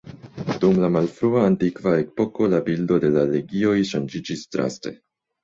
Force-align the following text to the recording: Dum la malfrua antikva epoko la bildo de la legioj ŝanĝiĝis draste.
Dum 0.61 0.77
la 0.83 0.87
malfrua 0.95 1.43
antikva 1.49 1.93
epoko 2.05 2.49
la 2.55 2.63
bildo 2.71 2.99
de 3.05 3.13
la 3.19 3.27
legioj 3.35 3.77
ŝanĝiĝis 3.93 4.43
draste. 4.59 4.97